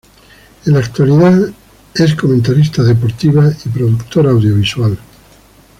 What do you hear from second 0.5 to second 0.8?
En la